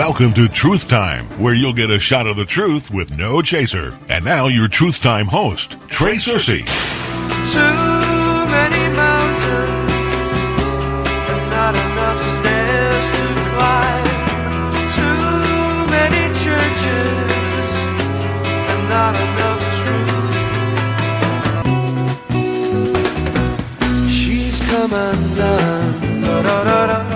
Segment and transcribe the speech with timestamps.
[0.00, 3.98] Welcome to Truth Time, where you'll get a shot of the truth with no chaser.
[4.08, 6.64] And now your Truth Time host, Trey Searcy.
[7.52, 7.60] Too
[8.48, 10.68] many mountains
[11.04, 14.06] and not enough stairs to climb.
[14.96, 17.72] Too many churches
[18.72, 19.60] and not enough
[24.00, 24.10] truth.
[24.10, 26.22] She's come undone.
[26.22, 27.09] Da-da-da-da.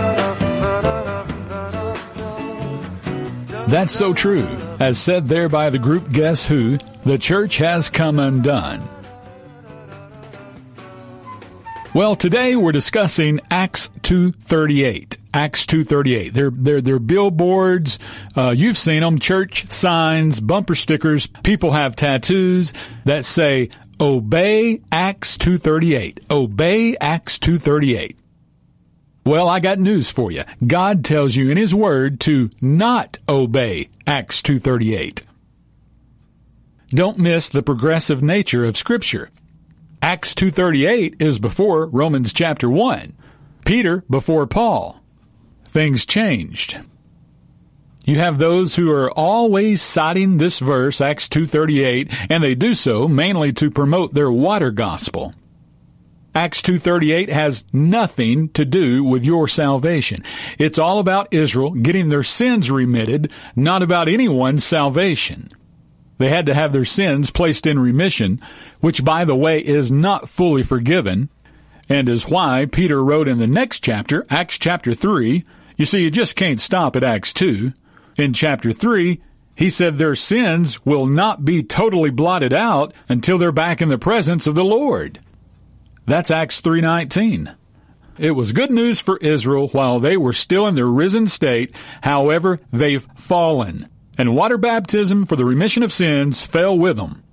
[3.74, 4.46] That's so true.
[4.78, 8.88] As said there by the group Guess Who, the church has come undone.
[11.92, 15.18] Well, today we're discussing Acts 238.
[15.34, 16.32] Acts 238.
[16.32, 17.98] They're, they're, they're billboards.
[18.36, 19.18] Uh, you've seen them.
[19.18, 21.26] Church signs, bumper stickers.
[21.26, 26.20] People have tattoos that say, obey Acts 238.
[26.30, 28.18] Obey Acts 238.
[29.26, 30.44] Well, I got news for you.
[30.66, 35.22] God tells you in His Word to not obey Acts 238.
[36.90, 39.30] Don't miss the progressive nature of Scripture.
[40.02, 43.14] Acts 238 is before Romans chapter 1.
[43.64, 45.02] Peter before Paul.
[45.64, 46.78] Things changed.
[48.04, 53.08] You have those who are always citing this verse, Acts 2.38, and they do so
[53.08, 55.32] mainly to promote their water gospel.
[56.36, 60.20] Acts 2:38 has nothing to do with your salvation.
[60.58, 65.48] It's all about Israel getting their sins remitted, not about anyone's salvation.
[66.18, 68.40] They had to have their sins placed in remission,
[68.80, 71.28] which by the way is not fully forgiven,
[71.88, 75.44] and is why Peter wrote in the next chapter, Acts chapter 3,
[75.76, 77.72] you see you just can't stop at Acts 2.
[78.16, 79.20] In chapter 3,
[79.54, 83.98] he said their sins will not be totally blotted out until they're back in the
[83.98, 85.20] presence of the Lord.
[86.06, 87.54] That's Acts 3:19.
[88.18, 91.74] It was good news for Israel while they were still in their risen state.
[92.02, 93.88] However, they've fallen.
[94.16, 97.24] And water baptism for the remission of sins fell with them.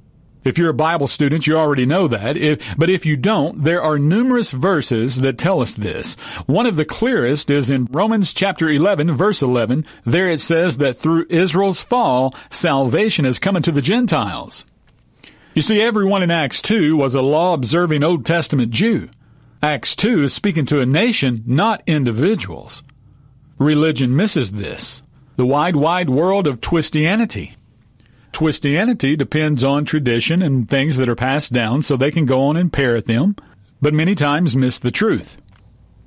[0.44, 2.36] If you're a Bible student, you already know that.
[2.36, 6.16] If, but if you don't, there are numerous verses that tell us this.
[6.48, 9.86] One of the clearest is in Romans chapter 11, verse 11.
[10.04, 14.66] There it says that through Israel's fall, salvation has come into the Gentiles.
[15.54, 19.10] You see, everyone in Acts 2 was a law observing Old Testament Jew.
[19.62, 22.84] Acts 2 is speaking to a nation, not individuals.
[23.58, 25.04] Religion misses this.
[25.36, 27.56] The wide, wide world of Twistianity.
[28.32, 32.56] Twistianity depends on tradition and things that are passed down so they can go on
[32.56, 33.36] and parrot them,
[33.82, 35.38] but many times miss the truth.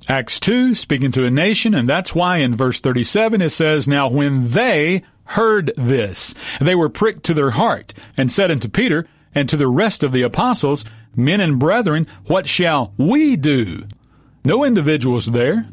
[0.09, 4.09] Acts 2, speaking to a nation, and that's why in verse 37 it says, Now
[4.09, 9.47] when they heard this, they were pricked to their heart, and said unto Peter, and
[9.49, 10.85] to the rest of the apostles,
[11.15, 13.83] Men and brethren, what shall we do?
[14.43, 15.65] No individuals there.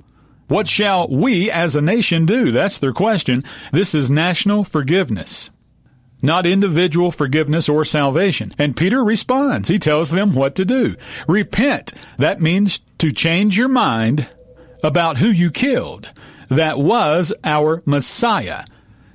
[0.49, 2.53] What shall we as a nation do?
[2.53, 3.43] That's their question.
[3.73, 5.51] This is national forgiveness,
[6.21, 8.55] not individual forgiveness or salvation.
[8.59, 9.69] And Peter responds.
[9.69, 10.97] He tells them what to do.
[11.27, 11.93] Repent.
[12.19, 14.29] That means to change your mind
[14.85, 16.13] about who you killed.
[16.49, 18.65] That was our Messiah.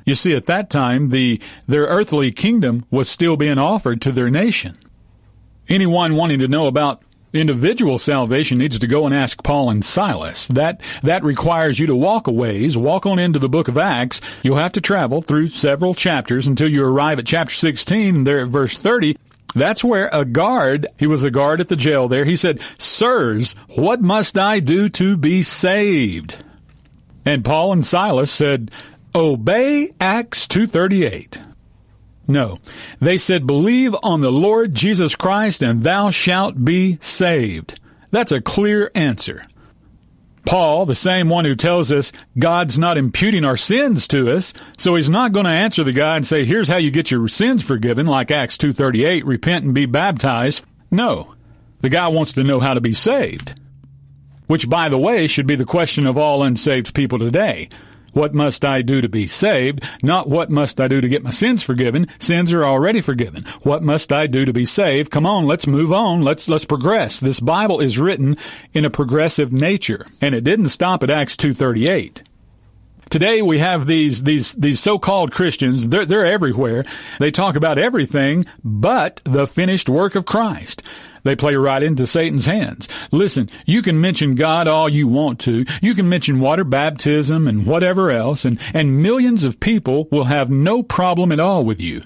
[0.07, 4.29] You see, at that time, the, their earthly kingdom was still being offered to their
[4.29, 4.77] nation.
[5.67, 7.01] Anyone wanting to know about
[7.33, 10.47] individual salvation needs to go and ask Paul and Silas.
[10.47, 14.21] That that requires you to walk a ways, walk on into the book of Acts.
[14.43, 18.47] You'll have to travel through several chapters until you arrive at chapter 16 there at
[18.47, 19.17] verse 30.
[19.55, 23.55] That's where a guard, he was a guard at the jail there, he said, Sirs,
[23.75, 26.37] what must I do to be saved?
[27.25, 28.71] And Paul and Silas said,
[29.15, 31.39] Obey Acts 238.
[32.27, 32.59] No.
[32.99, 37.79] They said, believe on the Lord Jesus Christ and thou shalt be saved.
[38.11, 39.43] That's a clear answer.
[40.45, 44.95] Paul, the same one who tells us God's not imputing our sins to us, so
[44.95, 47.63] he's not going to answer the guy and say, here's how you get your sins
[47.63, 50.65] forgiven, like Acts 2.38, repent and be baptized.
[50.89, 51.35] No.
[51.81, 53.59] The guy wants to know how to be saved.
[54.47, 57.67] Which, by the way, should be the question of all unsaved people today.
[58.17, 59.83] What must I do to be saved?
[60.01, 62.07] Not what must I do to get my sins forgiven?
[62.17, 63.45] Sins are already forgiven.
[63.61, 65.11] What must I do to be saved?
[65.11, 66.23] Come on, let's move on.
[66.23, 67.19] Let's, let's progress.
[67.19, 68.35] This Bible is written
[68.73, 72.23] in a progressive nature, and it didn't stop at Acts 238.
[73.09, 75.87] Today we have these these these so-called Christians.
[75.87, 76.83] They're they're everywhere.
[77.19, 80.83] They talk about everything but the finished work of Christ.
[81.23, 82.87] They play right into Satan's hands.
[83.11, 85.65] Listen, you can mention God all you want to.
[85.81, 90.49] You can mention water baptism and whatever else, and, and millions of people will have
[90.49, 92.03] no problem at all with you.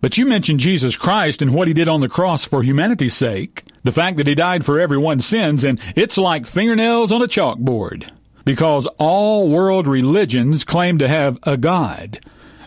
[0.00, 3.64] But you mention Jesus Christ and what he did on the cross for humanity's sake,
[3.84, 8.10] the fact that he died for everyone's sins, and it's like fingernails on a chalkboard.
[8.44, 12.20] Because all world religions claim to have a God.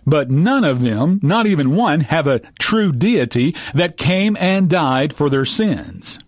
[0.05, 5.13] But none of them, not even one, have a true deity that came and died
[5.13, 6.19] for their sins.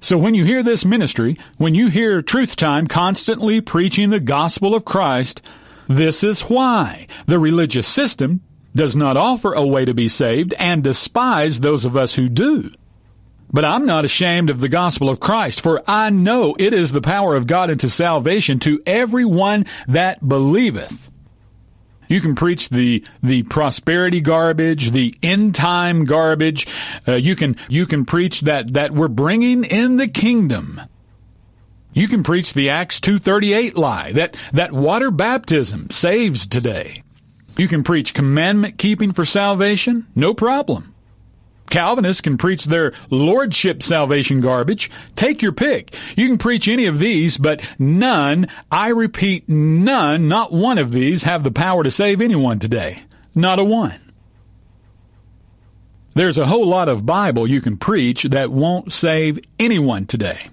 [0.00, 4.74] So when you hear this ministry, when you hear Truth Time constantly preaching the gospel
[4.74, 5.42] of Christ,
[5.88, 8.40] this is why the religious system
[8.74, 12.70] does not offer a way to be saved and despise those of us who do.
[13.52, 17.00] But I'm not ashamed of the gospel of Christ, for I know it is the
[17.00, 21.10] power of God unto salvation to everyone that believeth.
[22.08, 26.66] You can preach the the prosperity garbage, the end time garbage.
[27.06, 30.80] Uh, you can you can preach that that we're bringing in the kingdom.
[31.92, 37.02] You can preach the Acts 238 lie that that water baptism saves today.
[37.56, 40.94] You can preach commandment keeping for salvation, no problem.
[41.70, 44.90] Calvinists can preach their lordship salvation garbage.
[45.14, 45.94] Take your pick.
[46.16, 51.24] You can preach any of these, but none, I repeat, none, not one of these
[51.24, 53.00] have the power to save anyone today.
[53.34, 54.00] Not a one.
[56.14, 60.48] There's a whole lot of Bible you can preach that won't save anyone today.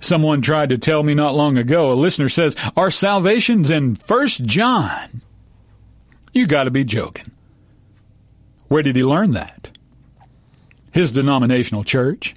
[0.00, 4.44] Someone tried to tell me not long ago, a listener says, our salvation's in First
[4.44, 5.22] John.
[6.32, 7.30] You gotta be joking.
[8.68, 9.57] Where did he learn that?
[10.92, 12.34] His denominational church.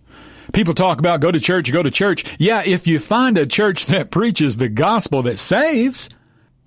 [0.54, 2.26] People talk about go to church, go to church.
[2.38, 6.10] Yeah, if you find a church that preaches the gospel that saves,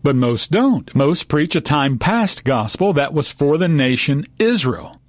[0.03, 0.95] but most don't.
[0.95, 5.01] Most preach a time past gospel that was for the nation Israel.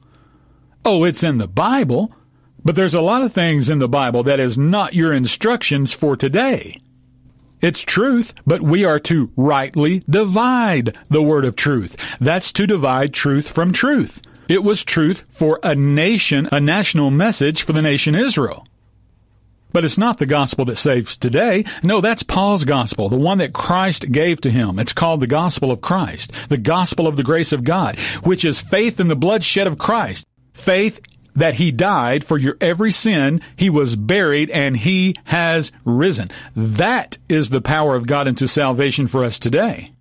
[0.84, 2.14] Oh, it's in the Bible,
[2.64, 6.16] but there's a lot of things in the Bible that is not your instructions for
[6.16, 6.80] today.
[7.62, 11.96] It's truth, but we are to rightly divide the word of truth.
[12.20, 14.22] That's to divide truth from truth.
[14.48, 18.68] It was truth for a nation, a national message for the nation Israel.
[19.72, 21.66] But it's not the gospel that saves today.
[21.84, 24.80] No, that's Paul's gospel, the one that Christ gave to him.
[24.80, 28.62] It's called the gospel of Christ, the gospel of the grace of God, which is
[28.62, 30.28] faith in the bloodshed of Christ.
[30.54, 31.02] Faith
[31.36, 36.32] that he died for your every sin, he was buried, and he has risen.
[36.56, 39.92] That is the power of God into salvation for us today.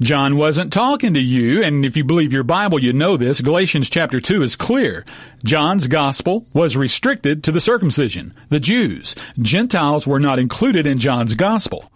[0.00, 3.40] John wasn't talking to you, and if you believe your Bible, you know this.
[3.40, 5.04] Galatians chapter 2 is clear.
[5.44, 9.14] John's gospel was restricted to the circumcision, the Jews.
[9.38, 11.92] Gentiles were not included in John's gospel.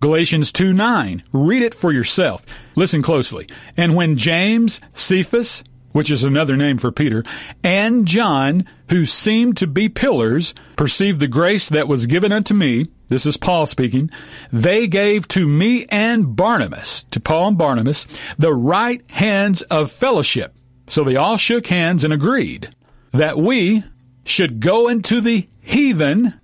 [0.00, 1.22] Galatians 2 9.
[1.32, 2.44] Read it for yourself.
[2.74, 3.48] Listen closely.
[3.76, 5.62] And when James, Cephas,
[5.96, 7.24] which is another name for Peter,
[7.64, 12.84] and John, who seemed to be pillars, perceived the grace that was given unto me.
[13.08, 14.10] This is Paul speaking.
[14.52, 18.06] They gave to me and Barnabas, to Paul and Barnabas,
[18.36, 20.54] the right hands of fellowship.
[20.86, 22.68] So they all shook hands and agreed
[23.12, 23.82] that we
[24.22, 26.38] should go into the heathen,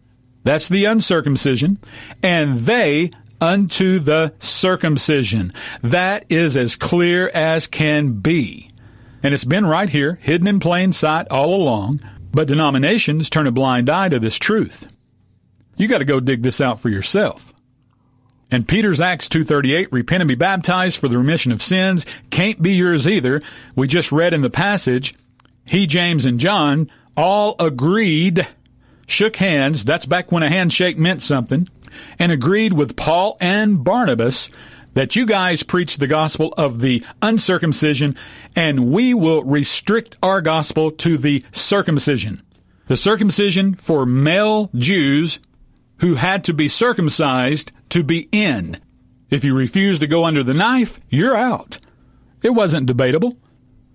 [0.45, 1.77] that's the uncircumcision,
[2.23, 5.53] and they unto the circumcision.
[5.83, 8.72] That is as clear as can be.
[9.23, 12.01] And it's been right here, hidden in plain sight all along,
[12.33, 14.89] but denominations turn a blind eye to this truth.
[15.77, 17.53] You got to go dig this out for yourself.
[18.51, 22.75] And Peter's Acts 2:38, repent and be baptized for the remission of sins, can't be
[22.75, 23.41] yours either.
[23.75, 25.15] We just read in the passage,
[25.65, 28.47] he, James, and John all agreed,
[29.07, 31.69] shook hands, that's back when a handshake meant something,
[32.19, 34.51] and agreed with Paul and Barnabas
[34.95, 38.17] that you guys preach the gospel of the uncircumcision
[38.55, 42.43] and we will restrict our gospel to the circumcision.
[42.87, 45.41] The circumcision for male Jews
[45.99, 48.77] who had to be circumcised to be in.
[49.31, 51.79] If you refuse to go under the knife, you're out.
[52.43, 53.39] It wasn't debatable.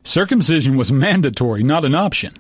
[0.04, 2.34] Circumcision was mandatory, not an option.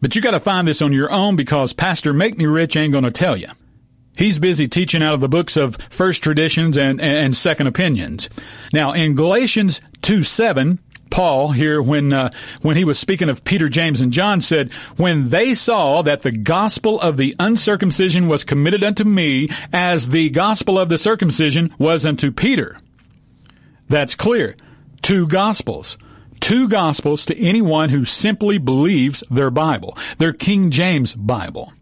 [0.00, 3.10] But you gotta find this on your own because Pastor Make Me Rich ain't gonna
[3.10, 3.48] tell you.
[4.18, 8.28] He's busy teaching out of the books of First Traditions and, and Second Opinions.
[8.72, 13.68] Now, in Galatians 2 7, Paul here, when uh, when he was speaking of Peter,
[13.68, 18.84] James, and John, said, "When they saw that the gospel of the uncircumcision was committed
[18.84, 22.78] unto me, as the gospel of the circumcision was unto Peter."
[23.88, 24.56] That's clear.
[25.00, 25.96] Two gospels.
[26.40, 31.72] Two gospels to anyone who simply believes their Bible, their King James Bible.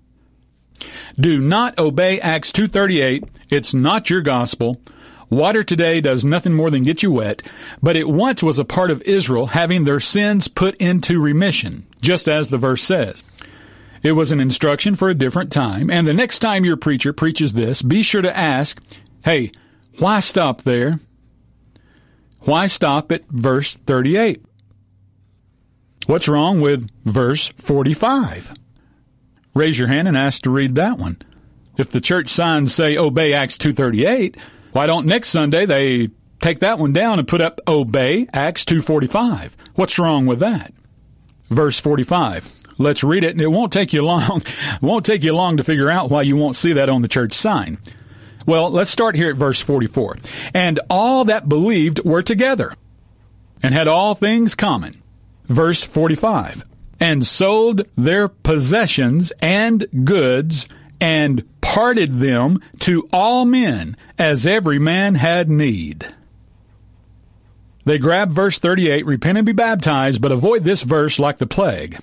[1.19, 3.25] Do not obey Acts 2:38.
[3.51, 4.81] It's not your gospel.
[5.29, 7.43] Water today does nothing more than get you wet,
[7.83, 12.29] but it once was a part of Israel having their sins put into remission, just
[12.29, 13.25] as the verse says.
[14.05, 17.55] It was an instruction for a different time, and the next time your preacher preaches
[17.55, 18.81] this, be sure to ask,
[19.25, 19.51] hey,
[19.99, 21.01] why stop there?
[22.41, 24.45] Why stop at verse 38?
[26.07, 28.55] What's wrong with verse 45?
[29.57, 31.17] Raise your hand and ask to read that one.
[31.79, 34.37] If the church signs say obey Acts 238,
[34.73, 36.11] why don't next Sunday they
[36.43, 39.57] take that one down and put up obey Acts 245?
[39.75, 40.75] What's wrong with that?
[41.49, 42.65] Verse 45.
[42.77, 44.43] Let's read it and it won't take you long.
[44.83, 47.33] Won't take you long to figure out why you won't see that on the church
[47.33, 47.79] sign.
[48.45, 50.19] Well, let's start here at verse 44.
[50.53, 52.75] And all that believed were together
[53.63, 55.01] and had all things common.
[55.47, 56.63] Verse 45.
[56.99, 60.67] And sold their possessions and goods
[61.01, 66.07] and parted them to all men as every man had need.
[67.85, 71.99] They grab verse 38, repent and be baptized, but avoid this verse like the plague.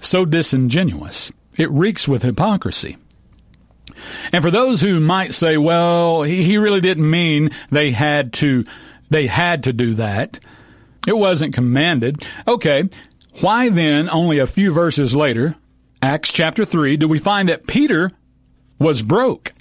[0.00, 1.30] So disingenuous.
[1.56, 2.96] It reeks with hypocrisy.
[4.32, 8.64] And for those who might say, well, he really didn't mean they had to,
[9.10, 10.40] they had to do that.
[11.06, 12.26] It wasn't commanded.
[12.46, 12.88] Okay.
[13.40, 15.54] Why then, only a few verses later,
[16.02, 18.10] Acts chapter 3, do we find that Peter
[18.80, 19.52] was broke?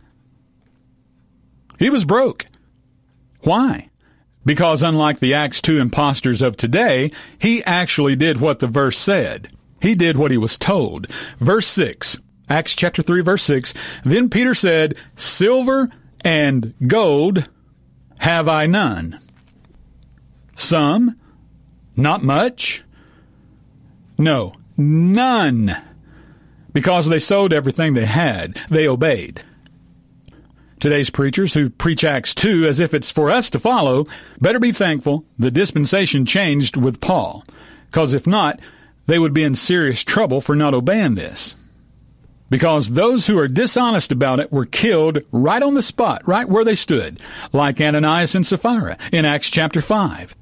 [1.78, 2.46] He was broke.
[3.42, 3.90] Why?
[4.46, 9.50] Because unlike the Acts 2 imposters of today, he actually did what the verse said.
[9.82, 11.08] He did what he was told.
[11.38, 12.20] Verse 6.
[12.50, 13.74] Acts chapter 3 verse 6.
[14.04, 15.90] Then Peter said, Silver
[16.24, 17.50] and gold
[18.20, 19.20] have I none.
[20.56, 21.16] Some,
[21.96, 22.84] not much.
[24.18, 25.76] No, none.
[26.74, 29.42] Because they sold everything they had, they obeyed.
[30.80, 34.06] Today's preachers who preach Acts 2 as if it's for us to follow
[34.40, 37.44] better be thankful the dispensation changed with Paul.
[37.88, 38.60] Because if not,
[39.08, 41.56] they would be in serious trouble for not obeying this
[42.50, 46.64] because those who are dishonest about it were killed right on the spot, right where
[46.64, 47.20] they stood,
[47.52, 50.36] like Ananias and Sapphira in Acts chapter 5.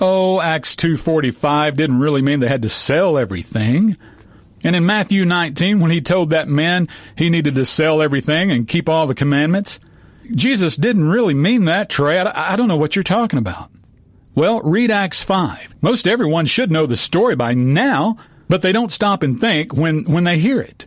[0.00, 3.96] Oh, Acts 2:45 didn't really mean they had to sell everything.
[4.64, 8.68] And in Matthew 19 when he told that man he needed to sell everything and
[8.68, 9.78] keep all the commandments,
[10.34, 12.18] Jesus didn't really mean that, Trey.
[12.18, 13.70] I, I don't know what you're talking about.
[14.34, 15.76] Well, read Acts 5.
[15.80, 18.16] Most everyone should know the story by now
[18.48, 20.86] but they don't stop and think when, when they hear it.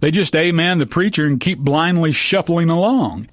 [0.00, 3.28] They just amen the preacher and keep blindly shuffling along.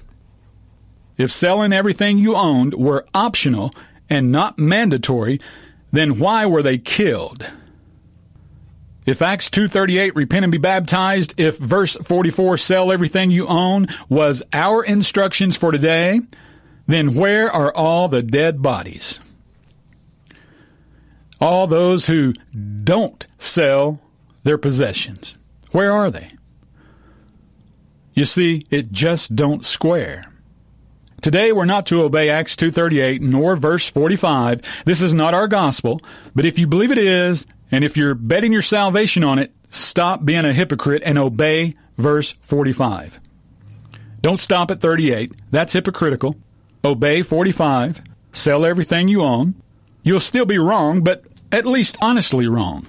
[1.18, 3.72] If selling everything you owned were optional
[4.14, 5.40] and not mandatory,
[5.92, 7.46] then why were they killed?
[9.06, 14.44] If Acts 2:38 repent and be baptized, if verse 44 sell everything you own was
[14.54, 16.22] our instructions for today,
[16.88, 19.20] then where are all the dead bodies?
[21.44, 22.34] all those who
[22.84, 24.00] don't sell
[24.44, 25.36] their possessions.
[25.72, 26.30] Where are they?
[28.14, 30.32] You see, it just don't square.
[31.24, 34.60] Today we're not to obey Acts 2:38 nor verse 45.
[34.84, 36.02] This is not our gospel,
[36.36, 40.26] but if you believe it is and if you're betting your salvation on it, stop
[40.26, 43.22] being a hypocrite and obey verse 45.
[44.22, 45.32] Don't stop at 38.
[45.50, 46.36] That's hypocritical.
[46.84, 48.02] Obey 45.
[48.34, 49.56] Sell everything you own.
[50.04, 52.86] You'll still be wrong, but at least honestly wrong.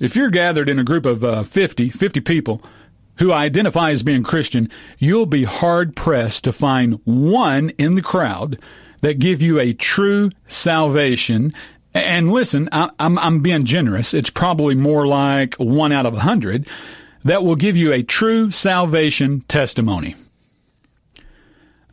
[0.00, 2.60] If you're gathered in a group of uh, 50, 50 people
[3.18, 4.68] who identify as being Christian,
[4.98, 8.58] you'll be hard pressed to find one in the crowd
[9.00, 11.52] that give you a true salvation.
[11.92, 14.14] And listen, I, I'm, I'm being generous.
[14.14, 16.66] It's probably more like one out of a hundred
[17.24, 20.16] that will give you a true salvation testimony.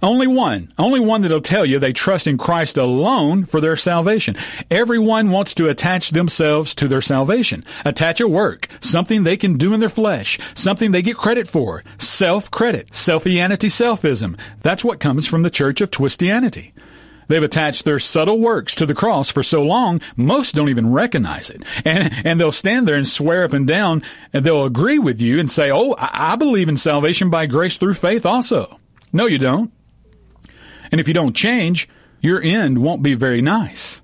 [0.03, 0.73] Only one.
[0.79, 4.35] Only one that'll tell you they trust in Christ alone for their salvation.
[4.71, 7.63] Everyone wants to attach themselves to their salvation.
[7.85, 11.83] Attach a work, something they can do in their flesh, something they get credit for.
[11.99, 14.39] Self-credit, selfianity, selfism.
[14.61, 16.73] That's what comes from the church of twistianity.
[17.27, 21.49] They've attached their subtle works to the cross for so long, most don't even recognize
[21.49, 21.63] it.
[21.85, 24.01] And, and they'll stand there and swear up and down,
[24.33, 27.93] and they'll agree with you and say, Oh, I believe in salvation by grace through
[27.93, 28.79] faith also.
[29.13, 29.71] No, you don't.
[30.91, 31.87] And if you don't change,
[32.19, 34.01] your end won't be very nice.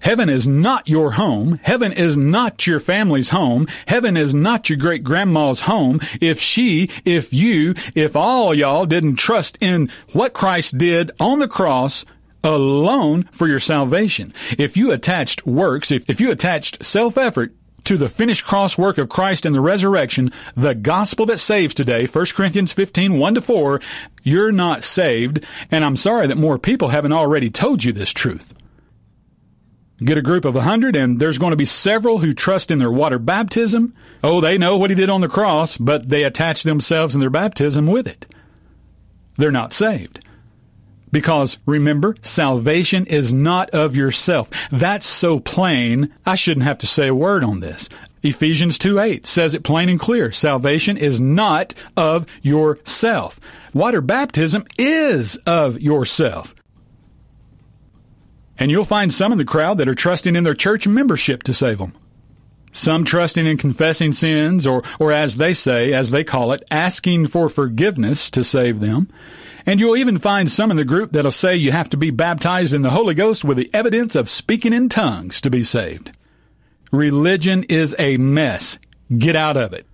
[0.00, 1.58] Heaven is not your home.
[1.62, 3.66] Heaven is not your family's home.
[3.86, 6.00] Heaven is not your great grandma's home.
[6.20, 11.48] If she, if you, if all y'all didn't trust in what Christ did on the
[11.48, 12.04] cross
[12.44, 14.32] alone for your salvation.
[14.56, 17.54] If you attached works, if, if you attached self-effort
[17.88, 22.04] to the finished cross work of Christ and the resurrection, the gospel that saves today,
[22.04, 23.80] 1 Corinthians 15, 1 to 4,
[24.22, 25.42] you're not saved.
[25.70, 28.52] And I'm sorry that more people haven't already told you this truth.
[30.00, 32.76] Get a group of a hundred and there's going to be several who trust in
[32.76, 33.94] their water baptism.
[34.22, 37.30] Oh, they know what he did on the cross, but they attach themselves in their
[37.30, 38.26] baptism with it.
[39.36, 40.20] They're not saved.
[41.10, 44.50] Because remember, salvation is not of yourself.
[44.70, 47.88] That's so plain, I shouldn't have to say a word on this.
[48.22, 50.32] Ephesians 2 8 says it plain and clear.
[50.32, 53.38] Salvation is not of yourself.
[53.72, 56.54] Water baptism is of yourself.
[58.58, 61.54] And you'll find some in the crowd that are trusting in their church membership to
[61.54, 61.94] save them.
[62.72, 67.28] Some trusting in confessing sins, or, or as they say, as they call it, asking
[67.28, 69.08] for forgiveness to save them.
[69.66, 72.72] And you'll even find some in the group that'll say you have to be baptized
[72.72, 76.12] in the Holy Ghost with the evidence of speaking in tongues to be saved.
[76.92, 78.78] Religion is a mess.
[79.16, 79.86] Get out of it.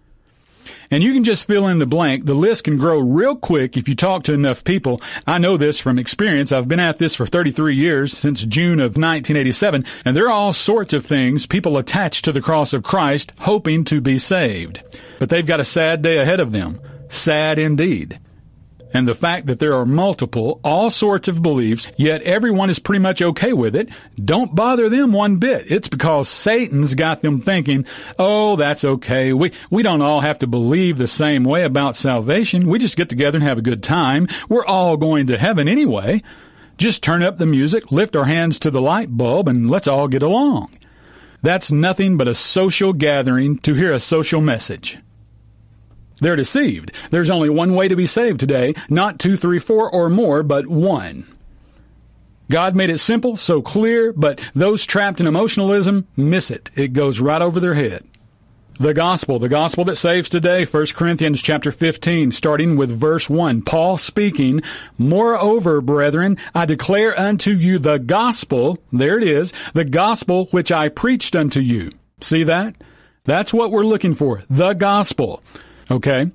[0.90, 2.24] And you can just fill in the blank.
[2.24, 5.00] The list can grow real quick if you talk to enough people.
[5.26, 6.52] I know this from experience.
[6.52, 10.52] I've been at this for 33 years since June of 1987, and there are all
[10.52, 14.82] sorts of things people attach to the cross of Christ hoping to be saved.
[15.18, 16.80] But they've got a sad day ahead of them.
[17.08, 18.18] Sad indeed
[18.94, 23.00] and the fact that there are multiple, all sorts of beliefs, yet everyone is pretty
[23.00, 25.70] much okay with it, don't bother them one bit.
[25.70, 27.84] It's because Satan's got them thinking,
[28.18, 29.32] oh, that's okay.
[29.32, 32.68] We, we don't all have to believe the same way about salvation.
[32.68, 34.28] We just get together and have a good time.
[34.48, 36.22] We're all going to heaven anyway.
[36.78, 40.06] Just turn up the music, lift our hands to the light bulb, and let's all
[40.06, 40.70] get along.
[41.42, 44.98] That's nothing but a social gathering to hear a social message.
[46.24, 46.90] They're deceived.
[47.10, 50.66] There's only one way to be saved today, not two, three, four, or more, but
[50.66, 51.30] one.
[52.48, 56.70] God made it simple, so clear, but those trapped in emotionalism miss it.
[56.74, 58.04] It goes right over their head.
[58.80, 63.60] The gospel, the gospel that saves today, 1 Corinthians chapter 15, starting with verse 1.
[63.60, 64.62] Paul speaking,
[64.96, 70.88] Moreover, brethren, I declare unto you the gospel, there it is, the gospel which I
[70.88, 71.90] preached unto you.
[72.22, 72.76] See that?
[73.24, 74.42] That's what we're looking for.
[74.48, 75.42] The gospel.
[75.90, 76.30] Okay.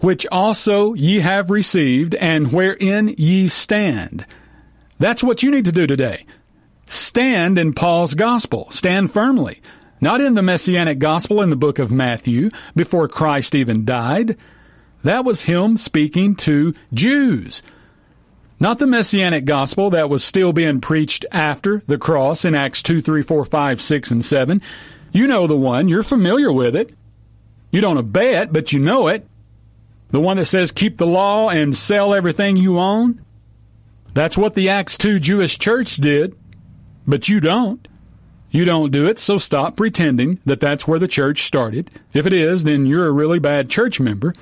[0.00, 4.26] Which also ye have received and wherein ye stand.
[4.98, 6.26] That's what you need to do today.
[6.86, 8.70] Stand in Paul's gospel.
[8.70, 9.60] Stand firmly.
[10.00, 14.36] Not in the messianic gospel in the book of Matthew before Christ even died.
[15.02, 17.62] That was him speaking to Jews.
[18.58, 23.02] Not the messianic gospel that was still being preached after the cross in Acts 2,
[23.02, 24.62] 3, 4, 5, 6, and 7.
[25.12, 25.88] You know the one.
[25.88, 26.94] You're familiar with it.
[27.76, 29.28] You don't obey it, but you know it.
[30.08, 33.22] The one that says keep the law and sell everything you own.
[34.14, 36.34] That's what the Acts 2 Jewish church did,
[37.06, 37.86] but you don't.
[38.50, 41.90] You don't do it, so stop pretending that that's where the church started.
[42.14, 44.32] If it is, then you're a really bad church member,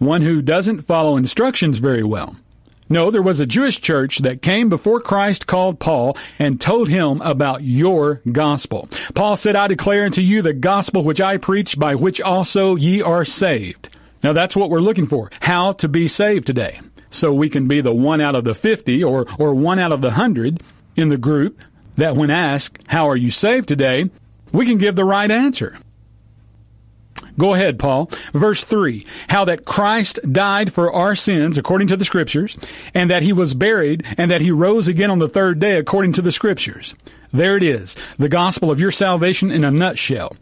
[0.00, 2.34] one who doesn't follow instructions very well.
[2.92, 7.22] No, there was a Jewish church that came before Christ called Paul and told him
[7.22, 8.88] about your gospel.
[9.14, 13.00] Paul said, I declare unto you the gospel which I preached, by which also ye
[13.00, 13.90] are saved.
[14.24, 15.30] Now that's what we're looking for.
[15.40, 16.80] How to be saved today.
[17.10, 20.00] So we can be the one out of the 50 or, or one out of
[20.00, 20.60] the 100
[20.96, 21.60] in the group
[21.94, 24.10] that when asked, how are you saved today?
[24.50, 25.78] We can give the right answer.
[27.38, 28.10] Go ahead, Paul.
[28.32, 32.56] Verse 3 How that Christ died for our sins according to the Scriptures,
[32.94, 36.12] and that he was buried, and that he rose again on the third day according
[36.12, 36.94] to the Scriptures.
[37.32, 40.36] There it is, the gospel of your salvation in a nutshell.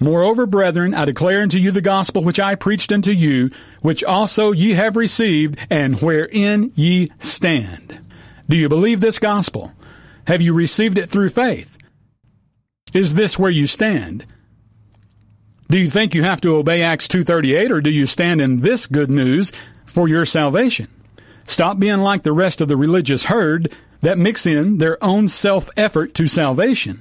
[0.00, 3.50] Moreover, brethren, I declare unto you the gospel which I preached unto you,
[3.82, 8.00] which also ye have received, and wherein ye stand.
[8.48, 9.72] Do you believe this gospel?
[10.28, 11.78] Have you received it through faith?
[12.94, 14.24] Is this where you stand?
[15.70, 18.86] Do you think you have to obey Acts 2:38 or do you stand in this
[18.86, 19.52] good news
[19.84, 20.88] for your salvation?
[21.46, 26.14] Stop being like the rest of the religious herd that mix in their own self-effort
[26.14, 27.00] to salvation.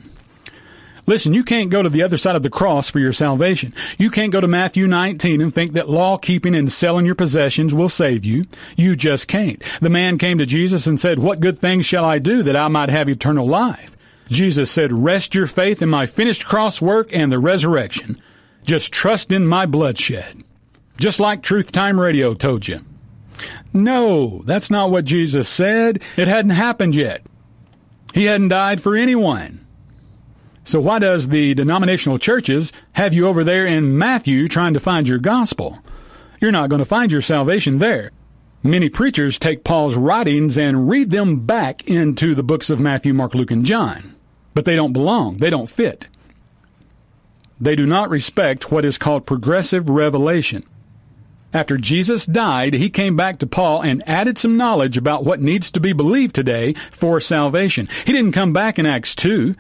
[1.06, 3.74] Listen, you can't go to the other side of the cross for your salvation.
[3.98, 7.74] You can't go to Matthew 19 and think that law keeping and selling your possessions
[7.74, 8.44] will save you.
[8.76, 9.64] You just can't.
[9.80, 12.68] The man came to Jesus and said, What good things shall I do that I
[12.68, 13.96] might have eternal life?
[14.28, 18.22] Jesus said, Rest your faith in my finished cross work and the resurrection.
[18.68, 20.44] Just trust in my bloodshed.
[20.98, 22.82] Just like Truth Time Radio told you.
[23.72, 26.04] No, that's not what Jesus said.
[26.18, 27.26] It hadn't happened yet.
[28.14, 29.66] He hadn't died for anyone.
[30.66, 35.08] So why does the denominational churches have you over there in Matthew trying to find
[35.08, 35.80] your gospel?
[36.42, 38.12] You're not going to find your salvation there.
[38.64, 43.34] Many preachers take Paul's writings and read them back into the books of Matthew, Mark,
[43.34, 44.14] Luke, and John.
[44.54, 45.38] But they don't belong.
[45.38, 46.08] They don't fit.
[47.60, 50.64] They do not respect what is called progressive revelation.
[51.54, 55.72] After Jesus died, he came back to Paul and added some knowledge about what needs
[55.72, 57.88] to be believed today for salvation.
[58.06, 59.56] He didn't come back in Acts 2.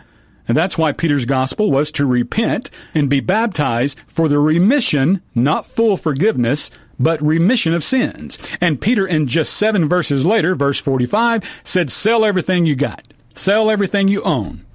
[0.48, 5.68] And that's why Peter's gospel was to repent and be baptized for the remission, not
[5.68, 8.40] full forgiveness, but remission of sins.
[8.62, 13.04] And Peter, in just seven verses later, verse 45, said, Sell everything you got.
[13.36, 14.66] Sell everything you own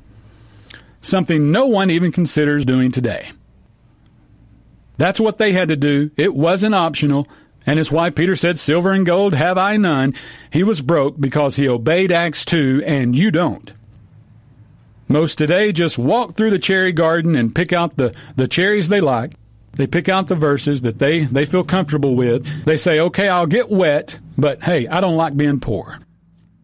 [1.02, 3.32] something no one even considers doing today.
[4.96, 6.10] That's what they had to do.
[6.16, 7.28] It wasn't optional.
[7.66, 10.14] And it's why Peter said, Silver and gold have I none.
[10.50, 13.72] He was broke because he obeyed Acts 2, and you don't.
[15.08, 19.00] Most today just walk through the cherry garden and pick out the, the cherries they
[19.00, 19.32] like.
[19.72, 22.64] They pick out the verses that they, they feel comfortable with.
[22.64, 25.98] They say, okay, I'll get wet, but hey, I don't like being poor.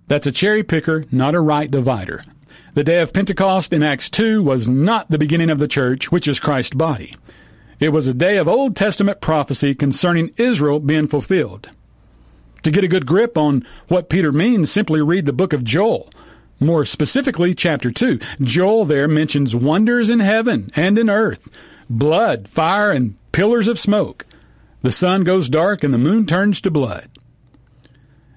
[0.08, 2.24] That's a cherry picker, not a right divider.
[2.78, 6.28] The day of Pentecost in Acts 2 was not the beginning of the church, which
[6.28, 7.16] is Christ's body.
[7.80, 11.70] It was a day of Old Testament prophecy concerning Israel being fulfilled.
[12.62, 16.08] To get a good grip on what Peter means, simply read the book of Joel.
[16.60, 18.20] More specifically, chapter 2.
[18.42, 21.50] Joel there mentions wonders in heaven and in earth,
[21.90, 24.24] blood, fire, and pillars of smoke.
[24.82, 27.10] The sun goes dark and the moon turns to blood.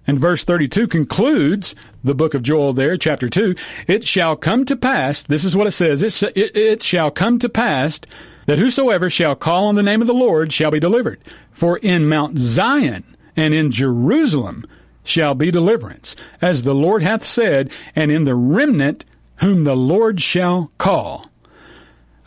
[0.08, 3.56] And verse 32 concludes the book of Joel there, chapter 2.
[3.88, 7.40] It shall come to pass, this is what it says, it, it, it shall come
[7.40, 8.02] to pass
[8.46, 11.20] that whosoever shall call on the name of the Lord shall be delivered.
[11.52, 13.04] For in Mount Zion
[13.36, 14.66] and in Jerusalem
[15.04, 19.06] shall be deliverance, as the Lord hath said, and in the remnant
[19.38, 21.28] whom the Lord shall call.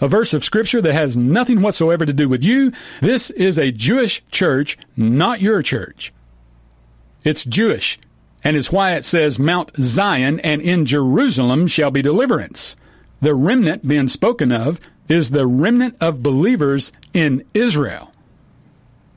[0.01, 2.73] A verse of scripture that has nothing whatsoever to do with you.
[3.01, 6.13] This is a Jewish church, not your church.
[7.23, 7.99] It's Jewish,
[8.45, 12.77] and it's why it says Mount Zion and in Jerusalem shall be deliverance.
[13.21, 14.79] The remnant being spoken of
[15.09, 18.13] is the remnant of believers in Israel.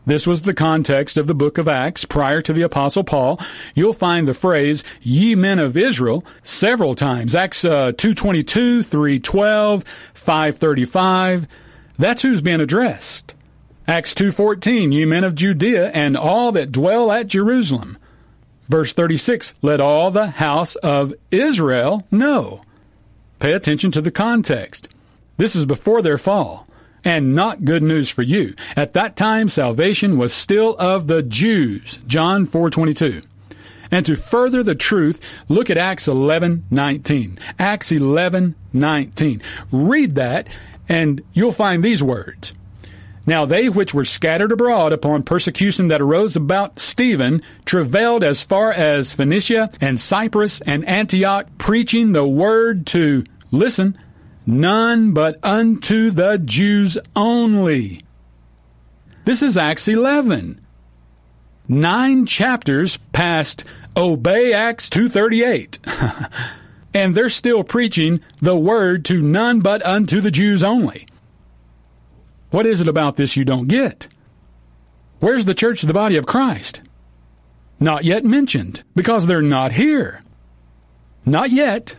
[0.05, 3.41] This was the context of the book of Acts prior to the apostle Paul.
[3.75, 7.35] You'll find the phrase ye men of Israel several times.
[7.35, 11.47] Acts uh, 222, 312, 535.
[11.97, 13.35] That's who's being addressed.
[13.85, 17.97] Acts 2:14 ye men of Judea and all that dwell at Jerusalem.
[18.67, 22.61] Verse 36 let all the house of Israel know.
[23.39, 24.89] Pay attention to the context.
[25.37, 26.67] This is before their fall,
[27.03, 28.55] and not good news for you.
[28.75, 31.99] At that time, salvation was still of the Jews.
[32.07, 33.21] John 4:22.
[33.89, 37.37] And to further the truth, look at Acts 11:19.
[37.57, 39.41] Acts 11:19.
[39.71, 40.47] Read that,
[40.89, 42.53] and you'll find these words.
[43.27, 48.71] Now they which were scattered abroad upon persecution that arose about Stephen travailed as far
[48.71, 53.97] as Phoenicia and Cyprus and Antioch, preaching the word to, listen,
[54.49, 57.99] None but unto the Jews only.
[59.25, 60.61] This is Acts 11.
[61.67, 63.65] Nine chapters past
[63.97, 65.79] Obey Acts 238.
[66.93, 71.07] and they're still preaching the word to none but unto the Jews only.
[72.57, 74.07] What is it about this you don't get?
[75.19, 76.81] Where's the church of the body of Christ?
[77.79, 80.23] Not yet mentioned, because they're not here.
[81.23, 81.97] Not yet.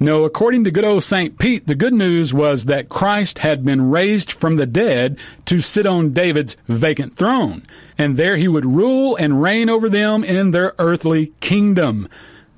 [0.00, 1.38] No, according to good old St.
[1.38, 5.84] Pete, the good news was that Christ had been raised from the dead to sit
[5.84, 7.66] on David's vacant throne,
[7.98, 12.08] and there he would rule and reign over them in their earthly kingdom.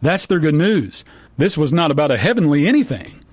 [0.00, 1.04] That's their good news.
[1.36, 3.24] This was not about a heavenly anything.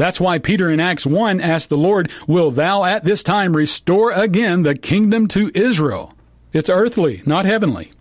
[0.00, 4.12] That's why Peter in Acts 1 asked the Lord, Will thou at this time restore
[4.12, 6.14] again the kingdom to Israel?
[6.54, 7.92] It's earthly, not heavenly.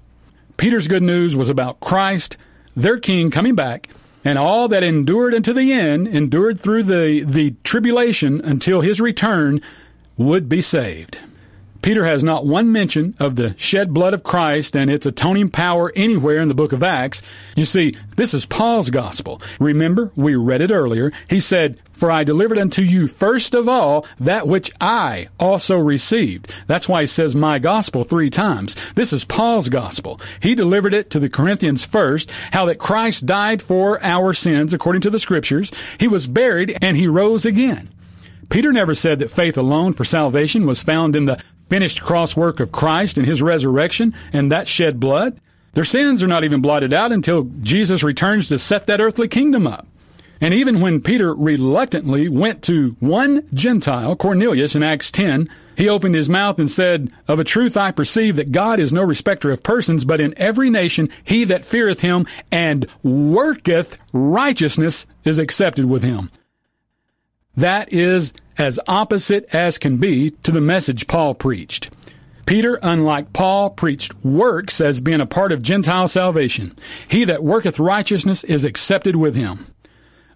[0.55, 2.38] Peter's good news was about Christ,
[2.73, 3.89] their king, coming back
[4.23, 9.59] and all that endured unto the end, endured through the, the tribulation until his return,
[10.15, 11.19] would be saved.
[11.81, 15.91] Peter has not one mention of the shed blood of Christ and its atoning power
[15.95, 17.23] anywhere in the book of Acts.
[17.55, 19.41] You see, this is Paul's gospel.
[19.59, 21.13] Remember, we read it earlier.
[21.29, 26.53] He said, For I delivered unto you first of all that which I also received.
[26.67, 28.75] That's why he says my gospel three times.
[28.95, 30.19] This is Paul's gospel.
[30.41, 35.01] He delivered it to the Corinthians first, how that Christ died for our sins according
[35.03, 35.71] to the scriptures.
[35.97, 37.89] He was buried and he rose again.
[38.49, 42.60] Peter never said that faith alone for salvation was found in the finished cross work
[42.60, 45.39] of Christ and his resurrection and that shed blood.
[45.73, 49.67] Their sins are not even blotted out until Jesus returns to set that earthly kingdom
[49.67, 49.88] up.
[50.41, 56.15] And even when Peter reluctantly went to one Gentile, Cornelius, in Acts 10, he opened
[56.15, 59.63] his mouth and said, Of a truth I perceive that God is no respecter of
[59.63, 66.03] persons, but in every nation he that feareth him and worketh righteousness is accepted with
[66.03, 66.32] him.
[67.58, 71.89] That is as opposite as can be to the message Paul preached.
[72.45, 76.76] Peter, unlike Paul, preached works as being a part of Gentile salvation.
[77.08, 79.67] He that worketh righteousness is accepted with him.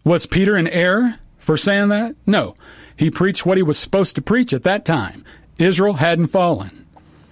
[0.04, 2.16] Was Peter in error for saying that?
[2.26, 2.56] No.
[2.96, 5.26] He preached what he was supposed to preach at that time.
[5.58, 6.86] Israel hadn't fallen.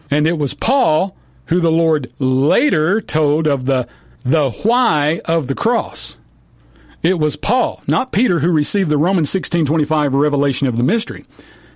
[0.10, 3.88] And it was Paul who the Lord later told of the,
[4.24, 6.18] the why of the cross.
[7.04, 11.26] It was Paul, not Peter, who received the Romans 16:25 revelation of the mystery.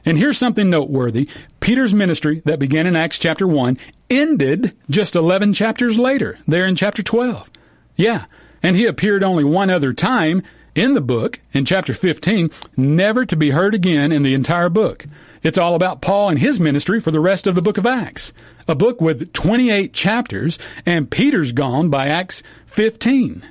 [0.06, 1.28] And here's something noteworthy.
[1.60, 3.78] Peter's ministry that began in Acts chapter 1
[4.10, 7.50] ended just 11 chapters later, there in chapter 12.
[7.96, 8.26] Yeah,
[8.62, 10.44] and he appeared only one other time
[10.76, 15.06] in the book, in chapter 15, never to be heard again in the entire book.
[15.42, 18.34] It's all about Paul and his ministry for the rest of the book of Acts.
[18.68, 23.44] A book with 28 chapters, and Peter's gone by Acts 15,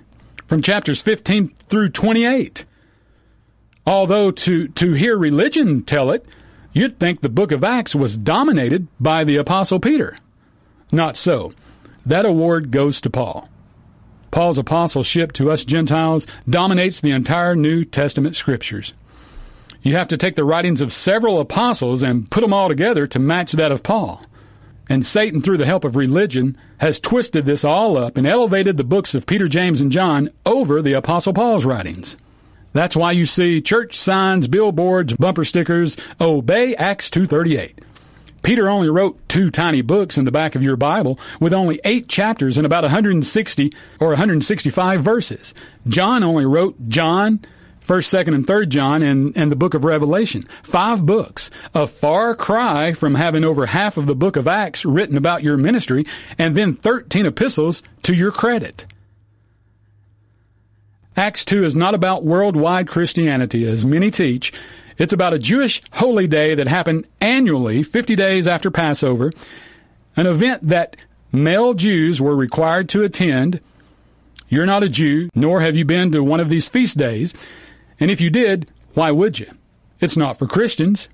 [0.54, 2.64] from chapters 15 through 28.
[3.84, 6.24] Although to, to hear religion tell it,
[6.72, 10.16] you'd think the book of Acts was dominated by the Apostle Peter.
[10.92, 11.54] Not so.
[12.06, 13.48] That award goes to Paul.
[14.30, 18.94] Paul's apostleship to us Gentiles dominates the entire New Testament scriptures.
[19.82, 23.18] You have to take the writings of several apostles and put them all together to
[23.18, 24.22] match that of Paul.
[24.88, 28.84] And Satan, through the help of religion, has twisted this all up and elevated the
[28.84, 32.16] books of Peter, James, and John over the Apostle Paul's writings.
[32.74, 37.80] That's why you see church signs, billboards, bumper stickers, obey Acts 238.
[38.42, 42.08] Peter only wrote two tiny books in the back of your Bible with only eight
[42.08, 45.54] chapters and about 160 or 165 verses.
[45.88, 47.40] John only wrote John,
[47.84, 50.46] 1st, 2nd, and 3rd John and, and the book of Revelation.
[50.62, 51.50] Five books.
[51.74, 55.56] A far cry from having over half of the book of Acts written about your
[55.56, 56.06] ministry
[56.38, 58.86] and then 13 epistles to your credit.
[61.16, 64.52] Acts 2 is not about worldwide Christianity, as many teach.
[64.98, 69.32] It's about a Jewish holy day that happened annually, 50 days after Passover,
[70.16, 70.96] an event that
[71.30, 73.60] male Jews were required to attend.
[74.48, 77.34] You're not a Jew, nor have you been to one of these feast days.
[78.04, 79.50] And if you did, why would you?
[79.98, 81.08] It's not for Christians.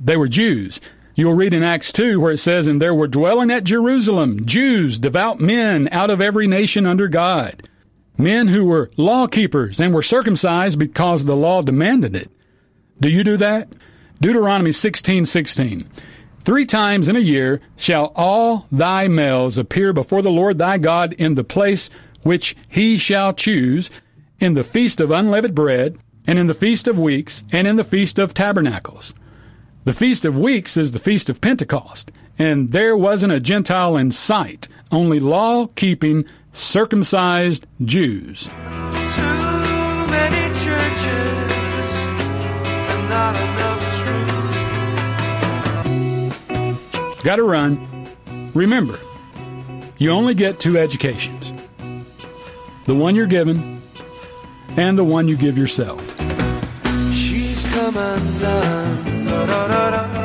[0.00, 0.80] They were Jews.
[1.14, 4.98] You'll read in Acts 2 where it says, And there were dwelling at Jerusalem Jews,
[4.98, 7.62] devout men out of every nation under God
[8.18, 12.30] men who were law keepers and were circumcised because the law demanded it.
[12.98, 13.68] Do you do that?
[14.22, 15.84] Deuteronomy 16:16.
[16.40, 21.12] Three times in a year shall all thy males appear before the Lord thy God
[21.18, 21.90] in the place
[22.22, 23.90] which he shall choose,
[24.40, 27.84] in the feast of unleavened bread, and in the feast of weeks, and in the
[27.84, 29.14] feast of tabernacles.
[29.84, 34.10] The feast of weeks is the feast of Pentecost, and there wasn't a Gentile in
[34.10, 38.46] sight, only law keeping circumcised Jews.
[38.46, 38.52] Too
[40.10, 41.92] many churches
[42.90, 43.80] and not enough
[47.12, 47.22] truth.
[47.22, 48.08] Got to run.
[48.54, 48.98] Remember,
[49.98, 51.52] you only get two educations
[52.86, 53.75] the one you're given
[54.76, 56.16] and the one you give yourself.
[57.12, 59.24] She's come undone.
[59.24, 60.15] Da, da, da,